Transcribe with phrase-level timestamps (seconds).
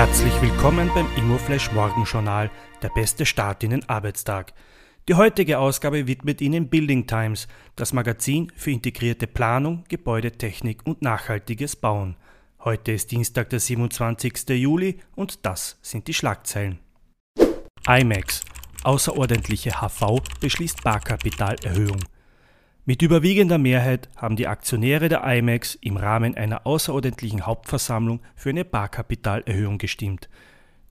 [0.00, 2.50] Herzlich willkommen beim Immoflash Morgenjournal,
[2.80, 4.54] der beste Start in den Arbeitstag.
[5.06, 7.46] Die heutige Ausgabe widmet Ihnen Building Times,
[7.76, 12.16] das Magazin für integrierte Planung, Gebäudetechnik und nachhaltiges Bauen.
[12.60, 14.48] Heute ist Dienstag, der 27.
[14.48, 16.78] Juli und das sind die Schlagzeilen.
[17.86, 18.42] IMAX.
[18.84, 22.00] Außerordentliche HV beschließt Barkapitalerhöhung.
[22.86, 28.64] Mit überwiegender Mehrheit haben die Aktionäre der IMAX im Rahmen einer außerordentlichen Hauptversammlung für eine
[28.64, 30.28] Barkapitalerhöhung gestimmt.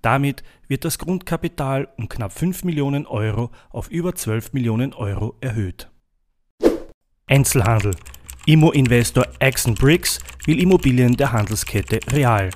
[0.01, 5.89] Damit wird das Grundkapital um knapp 5 Millionen Euro auf über 12 Millionen Euro erhöht.
[7.27, 7.95] Einzelhandel.
[8.45, 12.49] Immo-Investor Axon Bricks will Immobilien der Handelskette Real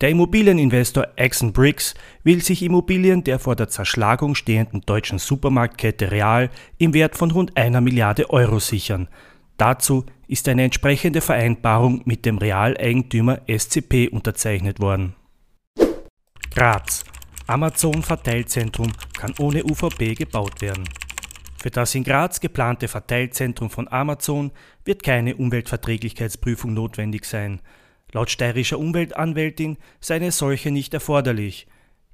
[0.00, 6.50] der Immobilieninvestor Axon Bricks will sich Immobilien der vor der Zerschlagung stehenden deutschen Supermarktkette Real
[6.78, 9.08] im Wert von rund einer Milliarde Euro sichern.
[9.56, 15.16] Dazu ist eine entsprechende Vereinbarung mit dem Realeigentümer SCP unterzeichnet worden.
[16.54, 17.04] Graz.
[17.48, 20.84] Amazon Verteilzentrum kann ohne UVP gebaut werden.
[21.56, 24.52] Für das in Graz geplante Verteilzentrum von Amazon
[24.84, 27.60] wird keine Umweltverträglichkeitsprüfung notwendig sein.
[28.12, 31.66] Laut steirischer Umweltanwältin sei eine solche nicht erforderlich.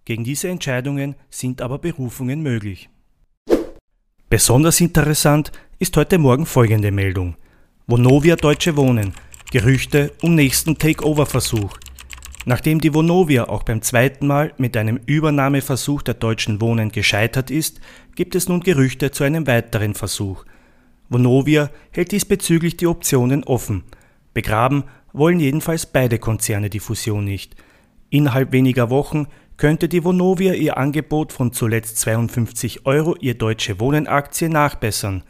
[0.05, 2.91] Gegen diese Entscheidungen sind aber Berufungen möglich.
[4.29, 7.37] Besonders interessant ist heute Morgen folgende Meldung.
[7.87, 9.15] Vonovia Deutsche Wohnen.
[9.53, 11.77] Gerüchte um nächsten Takeover-Versuch.
[12.45, 17.81] Nachdem die Vonovia auch beim zweiten Mal mit einem Übernahmeversuch der Deutschen Wohnen gescheitert ist,
[18.17, 20.45] gibt es nun Gerüchte zu einem weiteren Versuch.
[21.09, 23.85] Vonovia hält diesbezüglich die Optionen offen.
[24.35, 27.57] Begraben wollen jedenfalls beide Konzerne die Fusion nicht.
[28.11, 29.27] Innerhalb weniger Wochen
[29.57, 35.23] könnte die Vonovia ihr Angebot von zuletzt 52 Euro ihr Deutsche Wohnen Aktie nachbessern.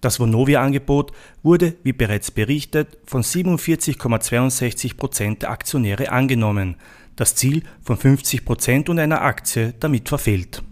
[0.00, 6.76] Das Vonovia-Angebot wurde, wie bereits berichtet, von 47,62 Prozent der Aktionäre angenommen.
[7.16, 10.62] Das Ziel von 50 Prozent und einer Aktie damit verfehlt.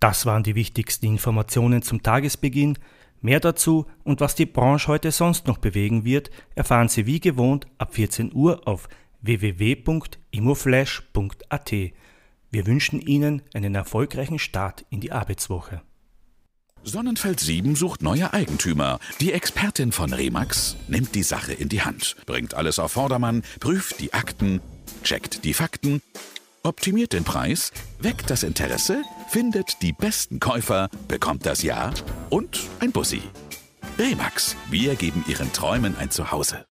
[0.00, 2.78] Das waren die wichtigsten Informationen zum Tagesbeginn.
[3.24, 7.66] Mehr dazu und was die Branche heute sonst noch bewegen wird, erfahren Sie wie gewohnt
[7.78, 8.86] ab 14 Uhr auf
[9.22, 11.72] www.imoflash.at.
[12.50, 15.80] Wir wünschen Ihnen einen erfolgreichen Start in die Arbeitswoche.
[16.82, 18.98] Sonnenfeld 7 sucht neue Eigentümer.
[19.20, 24.00] Die Expertin von Remax nimmt die Sache in die Hand, bringt alles auf Vordermann, prüft
[24.00, 24.60] die Akten,
[25.02, 26.02] checkt die Fakten
[26.64, 27.70] optimiert den Preis,
[28.00, 31.92] weckt das Interesse, findet die besten Käufer, bekommt das Ja
[32.30, 33.22] und ein Bussi.
[33.98, 36.66] Remax, wir geben Ihren Träumen ein Zuhause.